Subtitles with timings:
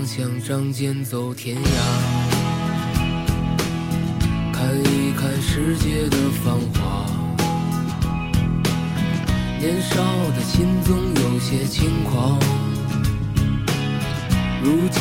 [0.00, 1.60] 曾想仗剑走天涯。
[4.50, 7.04] 看一看世界的繁华，
[9.58, 9.96] 年少
[10.34, 12.38] 的心总有些轻狂。
[14.62, 14.99] 如今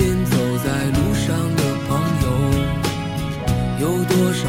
[0.00, 1.90] 边走在路上的朋
[2.22, 2.26] 友，
[3.80, 4.48] 有多少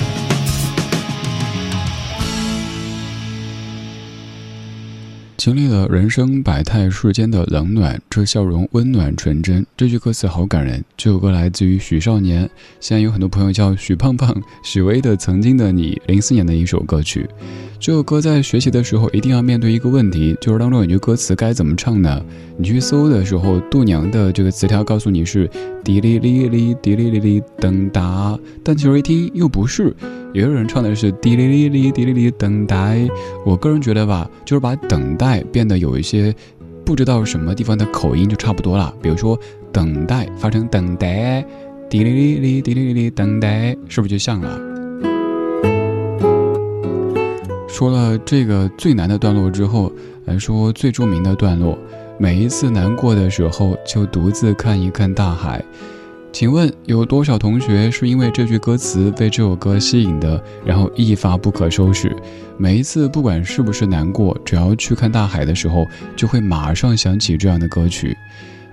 [5.43, 9.65] 经历了人生百态世间的冷暖，这笑容温暖纯真。
[9.75, 10.85] 这句歌词好感人。
[10.95, 12.47] 这首歌来自于许少年，
[12.79, 17.27] 现在有很多朋友叫许胖胖、许巍的《曾经的你》，零四年的一首歌曲。
[17.79, 22.23] 这首歌在学习的时候一定要面对一个问题，就是当中有句歌词该怎么唱呢？
[22.55, 25.49] 你去搜的时候，度娘的这个词条告诉你是
[25.83, 29.91] 滴哩哩哩滴哩哩哩噔哒，但其实一听又不是。
[30.33, 33.07] 也有人唱的是滴哩哩哩滴哩哩等待。
[33.45, 36.33] 我个人觉得吧，就是把等待变得有一些
[36.85, 38.93] 不知道什么地方的口音就差不多了。
[39.01, 39.37] 比如说
[39.71, 41.45] 等待发成等待，
[41.89, 44.59] 滴哩哩哩滴哩哩哩等待，是不是就像了？
[47.67, 49.91] 说了这个最难的段落之后，
[50.25, 51.77] 来说最著名的段落。
[52.19, 55.63] 每一次难过的时候，就独自看一看大海。
[56.31, 62.15] 请问有多少同学是因为这句歌词被这首歌吸引的，然后一发不可收拾？
[62.57, 65.85] 每一次不管是不是难过，只要去看大海的时候，
[66.15, 68.15] 就会马上想起这样的歌曲。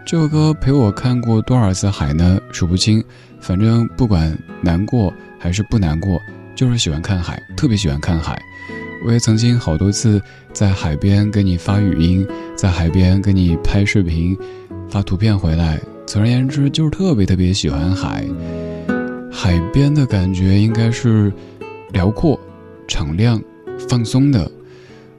[0.07, 2.39] 这首歌陪我看过多少次海呢？
[2.53, 3.03] 数不清。
[3.41, 6.19] 反正不管难过还是不难过，
[6.55, 8.41] 就是喜欢看海，特别喜欢看海。
[9.05, 10.21] 我也曾经好多次
[10.53, 12.27] 在海边给你发语音，
[12.57, 14.37] 在海边给你拍视频，
[14.89, 15.79] 发图片回来。
[16.09, 18.25] 总而言之，就是特别特别喜欢海，
[19.31, 21.31] 海边的感觉应该是
[21.93, 22.41] 辽阔、
[22.89, 23.39] 敞亮、
[23.91, 24.51] 放松的。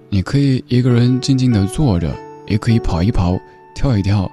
[0.09, 2.12] 你可以一个人静静的坐着，
[2.47, 3.39] 也可以跑一跑、
[3.75, 4.27] 跳一跳。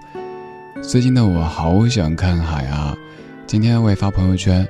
[0.81, 2.97] 最近的我好想看海啊！
[3.47, 4.67] 今天我也发朋友圈，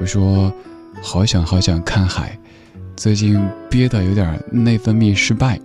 [0.00, 0.52] 我说
[1.02, 2.38] 好想好想看海。
[2.94, 3.36] 最近
[3.68, 5.60] 憋的有点内分泌失败，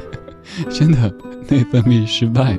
[0.68, 1.10] 真的
[1.48, 2.58] 内分泌失败。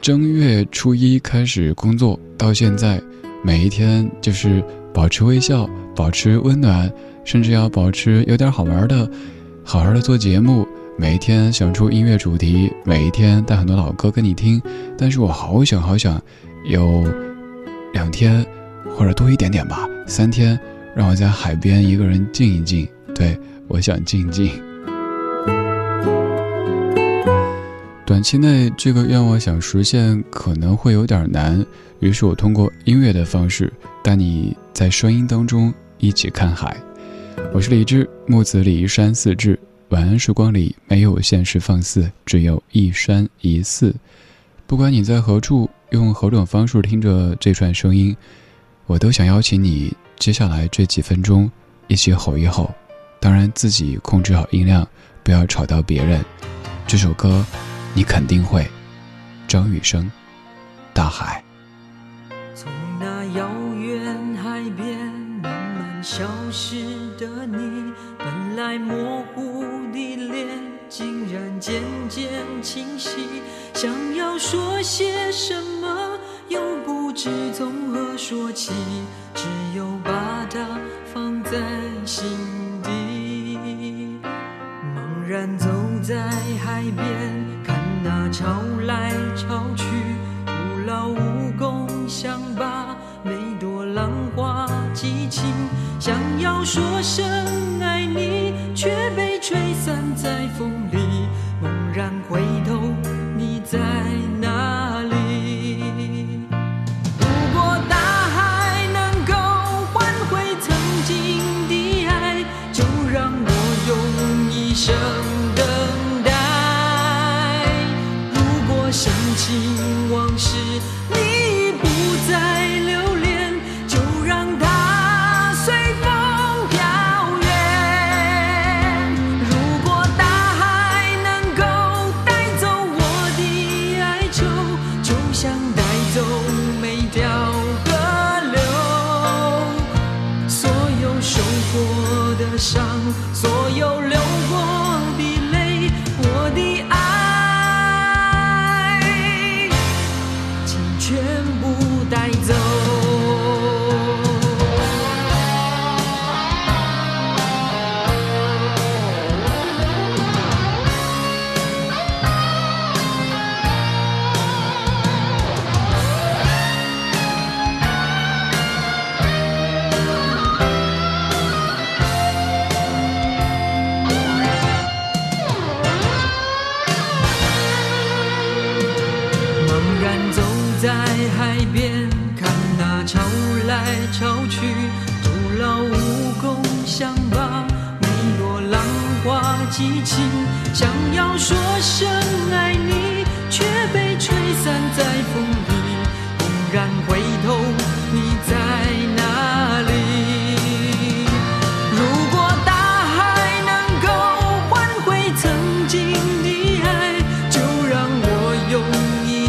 [0.00, 2.98] 正月初一开始工作，到现在，
[3.44, 4.64] 每一天就是
[4.94, 6.90] 保持微笑，保持温暖，
[7.22, 9.08] 甚至要保持有点好玩的，
[9.62, 10.66] 好好的做节目。
[10.98, 14.60] 每一天想出音乐主题，每一天带很多老歌跟你听。
[14.96, 16.18] 但是我好想好想，
[16.64, 17.04] 有
[17.92, 18.44] 两天
[18.96, 20.58] 或者多一点点吧，三天，
[20.96, 22.88] 让我在海边一个人静一静。
[23.14, 23.38] 对
[23.68, 24.50] 我想静静。
[28.20, 31.64] 短期内这个愿望想实现可能会有点难，
[32.00, 33.72] 于是我通过音乐的方式
[34.04, 36.76] 带你在声音当中一起看海。
[37.50, 39.58] 我是李志，木子李一山四志。
[39.88, 43.94] 晚安时光里没有现实放肆，只有一山一寺。
[44.66, 48.14] 不管你在何处，用何种方式听着这串声音，
[48.84, 51.50] 我都想邀请你接下来这几分钟
[51.88, 52.70] 一起吼一吼。
[53.18, 54.86] 当然自己控制好音量，
[55.22, 56.22] 不要吵到别人。
[56.86, 57.42] 这首歌。
[57.92, 58.66] 你肯定会，
[59.48, 60.10] 张雨生，
[60.94, 61.42] 大海。
[62.54, 62.70] 从
[63.00, 64.96] 那遥远海边
[65.42, 66.76] 慢慢消失
[67.18, 70.46] 的你，本来模糊的脸，
[70.88, 72.30] 竟然渐渐
[72.62, 73.42] 清晰。
[73.74, 78.72] 想要说些什么，又不知从何说起，
[79.34, 79.44] 只
[79.76, 80.64] 有把它
[81.12, 81.58] 放在
[82.06, 82.24] 心
[82.84, 84.18] 底。
[84.22, 85.68] 茫然走
[86.02, 86.30] 在
[86.64, 87.39] 海边。
[88.32, 89.84] 潮来潮去，
[90.46, 90.52] 徒
[90.86, 95.44] 劳无功，想把每朵浪花记清。
[95.98, 97.26] 想要说声
[97.80, 100.98] 爱你，却被吹散在风里。
[101.60, 102.94] 猛然回头，
[103.36, 103.78] 你在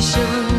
[0.01, 0.50] 生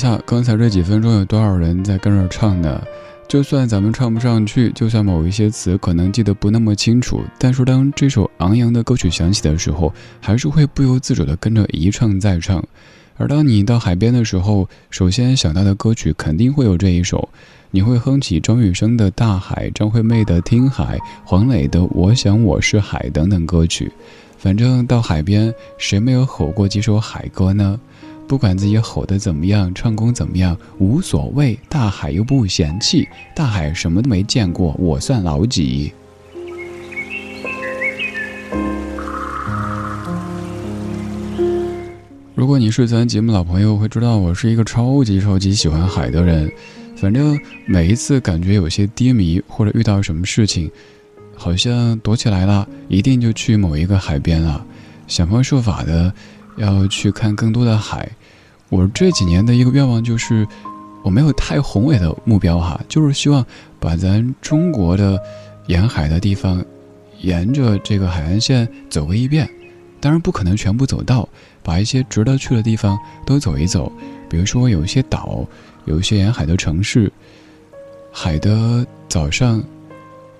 [0.00, 2.82] 下，刚才这几分钟有多少人在跟着唱呢？
[3.28, 12.64] 就算咱们唱不上去，就算某一些词可能记得不那么清楚，但是当这首昂扬的歌曲响起的时候，还是会不由自主地跟着一唱再唱。
[13.18, 17.28] 而当你到海边的时候，首先想到的歌曲肯定会有这一首，
[17.70, 23.92] 你会哼起张雨生的《大海》、张惠妹的《听海》、黄磊的《我想我是海》等等歌曲。
[24.38, 27.78] 反正到海边，谁没有吼过几首海歌呢？
[28.30, 31.58] 不管自己吼得怎么样，唱功怎么样，无所谓。
[31.68, 35.92] 大海又不嫌弃，大海什么都没见过，我算老几？
[42.36, 46.48] 如果你是咱节目老朋友，会知道我是一个超级超级喜欢海的人。
[46.94, 50.70] 反正每一次感觉有些低迷，或者遇到什么事情，
[51.34, 54.64] 好像躲起来了，一定就去某一个海边了，
[55.08, 56.14] 想方设法的
[56.56, 58.08] 要去看更多的海。
[58.70, 60.46] 我这几年的一个愿望就是，
[61.02, 63.44] 我没有太宏伟的目标哈，就是希望
[63.78, 65.20] 把咱中国的
[65.66, 66.64] 沿海的地方，
[67.20, 69.48] 沿着这个海岸线走个一遍。
[70.00, 71.28] 当然不可能全部走到，
[71.62, 73.92] 把一些值得去的地方都走一走。
[74.30, 75.44] 比如说有一些岛，
[75.84, 77.12] 有一些沿海的城市，
[78.12, 79.62] 海的早上、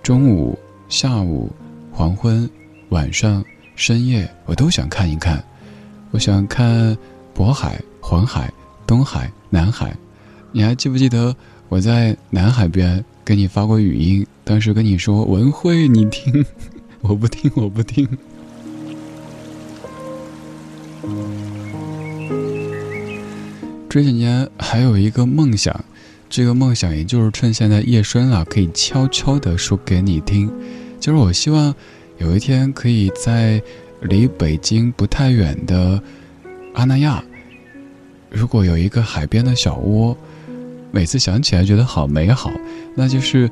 [0.02, 0.58] 中午、
[0.88, 1.50] 下午、
[1.92, 2.48] 黄昏、
[2.90, 3.44] 晚上、
[3.74, 5.44] 深夜，我都想看一看。
[6.12, 6.96] 我想看
[7.36, 7.78] 渤海。
[8.00, 8.52] 黄海、
[8.86, 9.96] 东海、南海，
[10.52, 11.34] 你还记不记得
[11.68, 14.26] 我在南海边给你发过语音？
[14.42, 16.44] 当时跟你说文慧，你听，
[17.02, 18.08] 我不听，我不听。
[23.88, 25.84] 这几年还有一个梦想，
[26.28, 30.50] 这个梦想也就是趁现在夜深了，可以悄悄地说给你听，
[30.98, 31.74] 就是我希望
[32.18, 33.62] 有一天可以在
[34.02, 36.02] 离北京不太远的
[36.74, 37.22] 阿那亚。
[38.30, 40.16] 如果有一个海边的小窝，
[40.90, 42.50] 每次想起来觉得好美好。
[42.94, 43.50] 那就是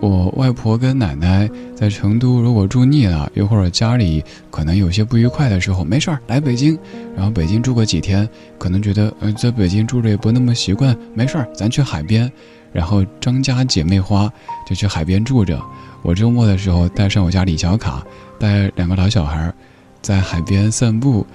[0.00, 6.78] 我外婆跟奶奶在成都，如果住腻了，又或者家里可能有些不愉快的时候，没事儿来北京，
[7.14, 8.28] 然后北京住个几天，
[8.58, 12.30] 可能觉得呃在北京住着也不那么习惯，没事儿咱去海边，
[12.72, 14.30] 然后张家姐妹花
[14.66, 15.60] 就去海边住着。
[16.02, 18.04] 我周末的时候带上我家李小卡，
[18.38, 19.52] 带两个老小孩，
[20.02, 21.26] 在海边散步。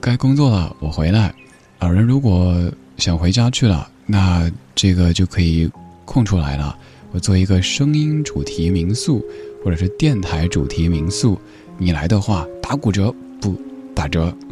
[0.00, 1.34] 该工作了，我回来。
[1.80, 5.70] 老人如果想回家去了，那这个就可以
[6.04, 6.76] 空出来了。
[7.12, 9.24] 我做一个声音主题民宿，
[9.64, 11.38] 或者是电台主题民宿，
[11.78, 13.54] 你来的话打骨折不
[13.94, 14.34] 打折。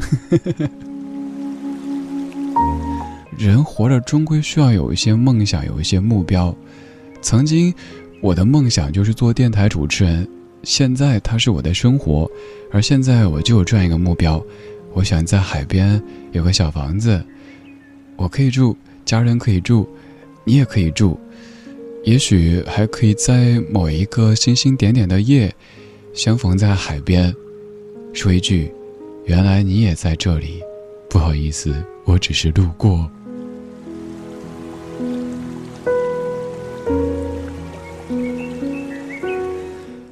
[3.37, 6.54] 人活着终归需要有一些梦想，有一些目标。
[7.21, 7.75] 曾经
[8.23, 10.26] 我的梦想就是做电台主持人，
[10.62, 12.30] 现在它是我的生活，
[12.73, 14.42] 而现在我就有这样一个目标。
[14.96, 17.22] 我想在海边有个小房子，
[18.16, 18.74] 我可以住，
[19.04, 19.86] 家人可以住，
[20.42, 21.20] 你也可以住。
[22.02, 25.54] 也许还可以在某一个星星点点的夜，
[26.14, 27.34] 相逢在海边，
[28.14, 28.72] 说一句
[29.26, 30.62] ：“原来你也在这里。”
[31.10, 31.74] 不好意思，
[32.06, 33.10] 我只是路过。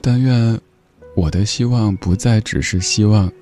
[0.03, 0.61] 但愿
[1.17, 3.33] 我的希望不再只是希望，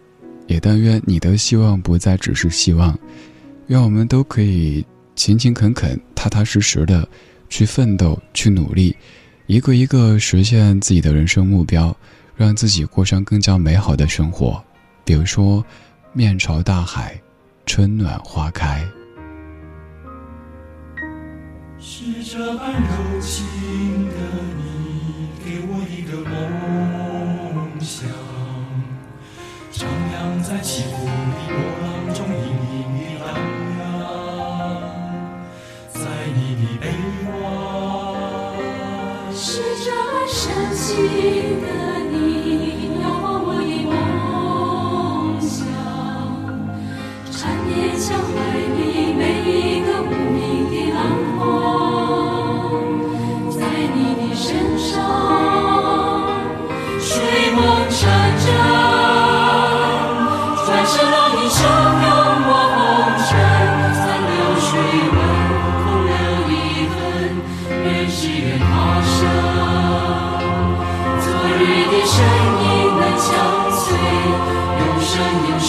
[0.46, 2.98] 也但愿你的希望不再只是希望。
[3.68, 4.84] 愿我们都可以
[5.14, 7.08] 勤勤恳恳、踏踏实实的
[7.48, 8.96] 去奋斗、去努力，
[9.46, 11.96] 一个一个实现自己的人生目标，
[12.36, 14.62] 让自己过上更加美好的生活。
[15.04, 15.64] 比如说，
[16.12, 17.20] 面朝大海，
[17.66, 18.84] 春暖花开。
[21.78, 23.44] 是这般柔情
[40.94, 41.51] 深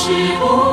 [0.03, 0.09] 是
[0.41, 0.72] 不。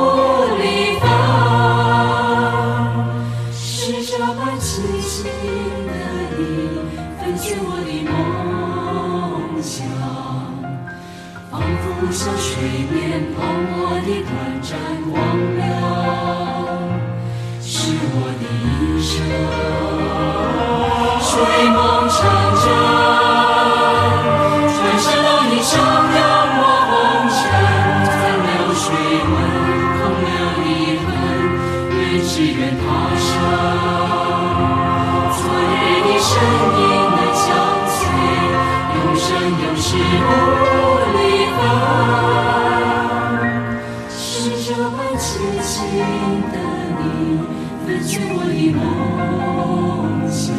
[48.69, 50.53] 的梦想。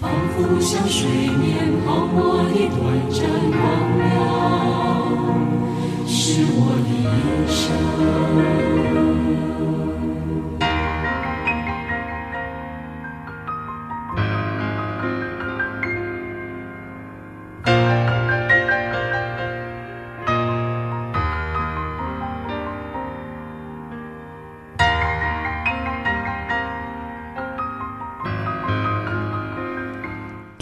[0.00, 1.46] 仿佛像水面
[1.86, 3.20] 泡沫的短暂
[3.52, 3.60] 光
[3.98, 4.10] 亮，
[6.06, 6.16] 是
[6.54, 7.60] 我的一生。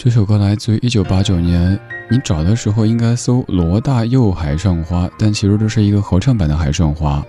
[0.03, 7.19] 这首歌来自于一九八九年，你找的时候应该搜罗大佑《海上花》，但其实这是一个合唱版的《海上花》。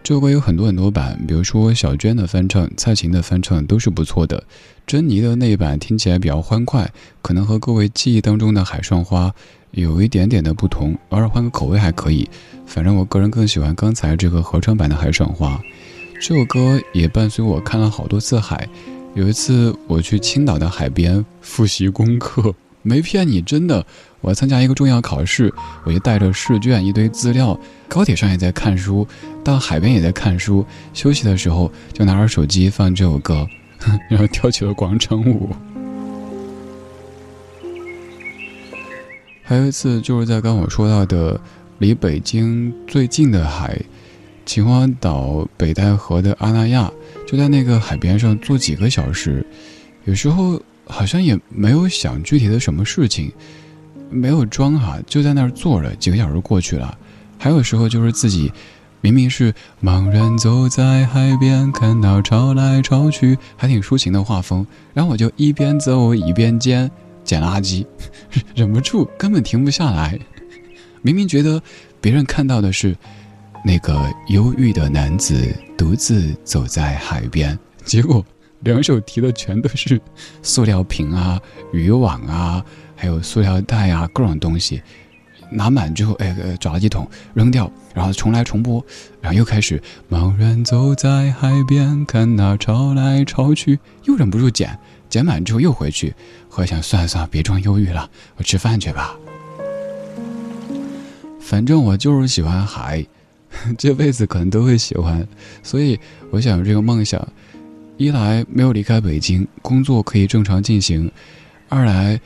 [0.00, 4.40] 这首歌有很多很多版，比如说小娟的翻唱、蔡琴的翻唱都是不错的。
[4.86, 6.88] 珍妮的那一版听起来比较欢快，
[7.20, 9.26] 可能和各位记忆当中的《海上花》
[9.72, 12.30] 有一点点的不同，偶尔换个口味还可以。
[12.64, 15.56] 反正我个人更喜欢刚才这个合唱版的《海上花》。
[16.20, 18.68] 这首歌也伴随我看了好多次海。
[19.14, 23.84] 有一次我去青岛的海边复习功课，没骗你，真的。
[24.20, 25.52] 我参加一个重要考试，
[25.84, 29.06] 我就带着试卷一堆资料，高铁上也在看书，
[29.42, 33.46] 到海边也在看书，休息的时候就拿着手机放这首歌，
[34.08, 35.48] 然后跳起了广场舞。
[39.42, 41.40] 还有一次就是在刚我说到的
[41.78, 43.80] 离北京最近的海，
[44.50, 46.90] 秦皇岛北戴河的阿那亚。
[47.24, 49.46] 就在那个海边上坐几个小时，
[50.06, 53.30] 有时候好像也没有想具体的什么事情，
[54.10, 56.98] 没有装哈，就在那儿坐着，几个小时过去了。
[57.38, 58.52] 还有时候就是自己，
[59.00, 66.90] 明明是茫然走在海边，看到潮来潮去，还挺抒情的画风，然后我就一边走一边捡
[67.22, 67.86] 捡垃圾，
[68.56, 70.18] 忍不住根本停不下来。
[71.02, 71.62] 明明觉得
[72.00, 72.96] 别人看到的是。
[73.64, 78.24] 那个忧郁的男子独自走在海边， 结果
[78.60, 80.00] 两手提的全都是
[80.42, 81.40] 塑料瓶啊、
[81.72, 82.64] 渔网啊，
[82.96, 84.82] 还有塑料袋啊，各种东西。
[85.52, 88.84] 拿满之后，哎，找垃圾桶扔掉，然后重来重播，
[89.20, 96.14] 然后又开始茫然走在海边，看那潮来潮去，又忍不住捡，捡满之后又回去。
[96.48, 99.16] 后来想算了算了，别装忧郁了，我吃饭去吧。
[101.40, 103.04] 反正我就是喜欢海。
[103.76, 105.26] 这辈子可能都会喜欢，
[105.62, 105.98] 所以
[106.30, 107.26] 我想这个梦想，
[107.96, 111.10] 一来没有离开北京，工作可以正常进行；
[111.68, 112.18] 二来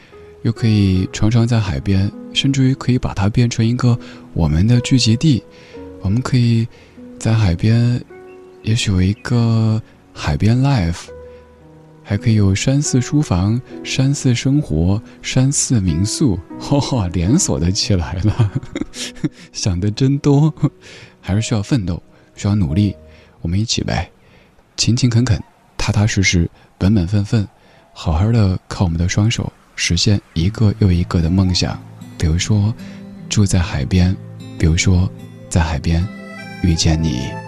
[0.42, 3.98] 又可以常常在海边，甚至于可以把它变成一个
[4.32, 5.42] 我们的聚集地。
[6.02, 6.68] 我们可以
[7.18, 8.00] 在海边，
[8.62, 9.80] 也许有一个
[10.12, 11.06] 海边 life，
[12.02, 18.52] 还可以有山寺书房、山寺生活、山寺民宿， 哈，连锁的起来了。
[19.50, 20.54] 想的真多，
[21.26, 22.00] 还是需要奋斗，
[22.36, 22.94] 需要努力。
[23.40, 24.10] 我们一起呗，
[24.76, 25.42] 勤勤恳恳，
[25.78, 27.48] 踏踏实实，本本分分，
[27.94, 31.82] 好好的靠我们的双手实现一个又一个的梦想。
[32.18, 32.74] 比如说，
[33.30, 34.14] 住在海边；
[34.58, 35.10] 比如说，
[35.48, 36.06] 在海边
[36.62, 37.43] 遇见你。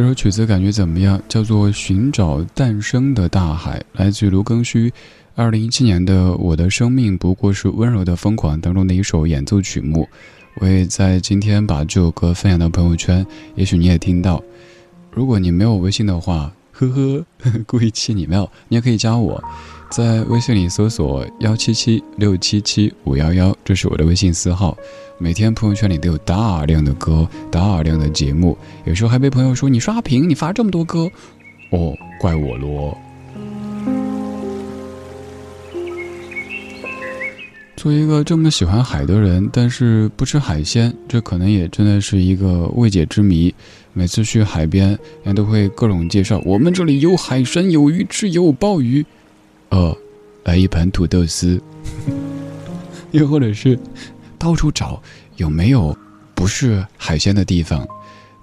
[0.00, 1.20] 这首曲子感觉怎么样？
[1.28, 4.90] 叫做《寻找诞生的大海》，来自于卢庚戌，
[5.34, 10.08] 二零一七年的《我的生命不过是温柔的疯狂》当中的一首演奏曲目。
[10.54, 14.42] 我也在今天把这首歌分享到朋友圈，也许你也听到。
[15.10, 16.50] 如果你没有微信的话，
[16.88, 19.42] 呵呵， 故意气你没有，你也可以加我。
[19.90, 24.76] 在微信里搜索幺七七六七七五幺幺，这是我的微信私号。
[25.18, 31.10] 每天朋友圈里都有大量的歌，大量的节目，有时候还被朋友说你刷屏，你发这么多歌，
[31.72, 32.96] 哦，怪我咯
[37.80, 37.82] 咯。
[37.82, 43.54] 做一个这么喜欢海的人，但是不吃海鲜，这可能也真的是一个未解之谜。
[43.94, 49.04] 每次去海边，人家都会各种介绍，我们这里有海参，有鱼翅，有鲍鱼。
[49.70, 49.96] 呃，
[50.44, 51.58] 来一盘土豆丝，
[53.12, 53.78] 又或者是
[54.38, 55.02] 到处找
[55.36, 55.96] 有没有
[56.34, 57.88] 不是海鲜的地方。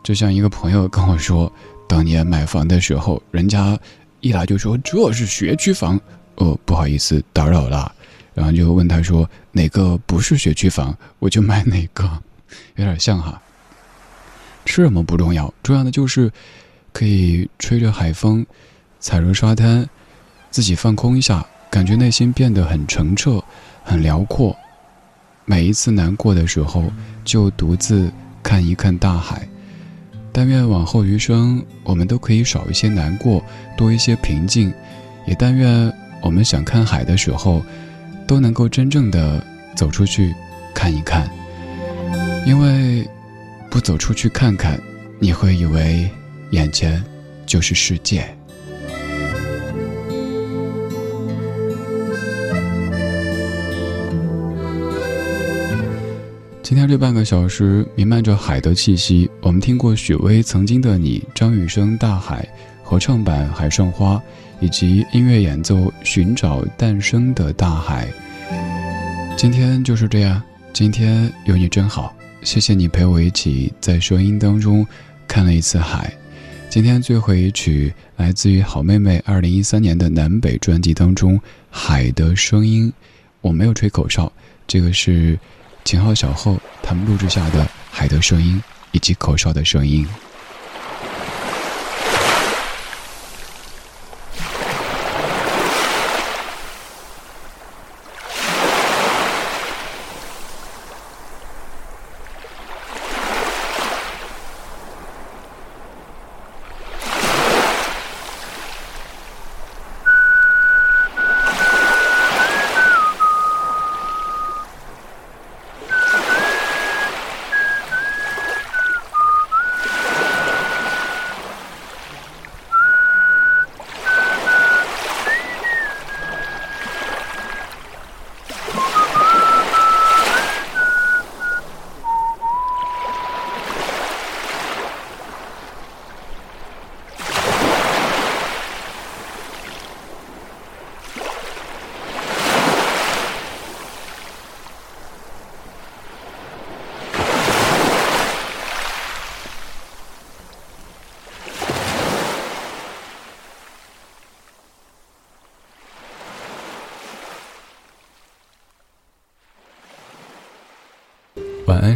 [0.03, 1.51] 就像一个朋友跟我说，
[1.87, 3.77] 当年买房的时候，人家
[4.19, 5.99] 一来就说这是学区房，
[6.35, 7.93] 哦，不好意思打扰了，
[8.37, 12.07] 然后就问他说哪个不是学区房，我就买哪个，
[12.75, 13.41] 有点像哈。
[14.63, 16.31] 吃什么不重要，重要的就是
[16.93, 18.45] 可以吹着海风，
[18.99, 19.89] 踩着沙滩。
[20.51, 23.43] 自己放空一下，感觉内心变得很澄澈、
[23.83, 24.55] 很辽阔。
[25.45, 26.83] 每一次难过的时候，
[27.23, 28.11] 就独自
[28.43, 29.47] 看一看大海。
[30.31, 33.43] 但愿往后余生，我们都可以少一些难过，
[33.75, 34.71] 多一些平静。
[35.25, 37.63] 也但愿我们想看海的时候，
[38.27, 39.41] 都能够真正的
[39.75, 40.35] 走出去
[40.75, 41.27] 看一看。
[42.45, 43.07] 因为
[43.69, 44.79] 不走出去看看，
[45.19, 46.09] 你会以为
[46.51, 47.03] 眼前
[47.45, 48.25] 就是世界。
[56.63, 59.29] 今天这半个小时弥漫着海的气息。
[59.41, 62.45] 我们听过许巍《曾经的你》，张雨生《大海》，
[62.89, 64.15] 合唱版《海上花》，
[64.61, 68.07] 以及音乐演奏《寻找诞生的大海》。
[69.35, 74.87] 今天就是这样，今天有你真好，谢谢你陪我一起在声音当中
[75.27, 76.09] 看了一次海。
[76.69, 81.37] 今天最后一曲来自于好妹妹二零一三年的南北专辑当中
[81.69, 82.87] 《海的声音》，
[83.41, 84.31] 我没有吹口哨，
[84.65, 85.37] 这个是。
[85.83, 88.63] 秦昊、小后他们录制下的海的声音。
[88.93, 90.07] 以及口哨的声音。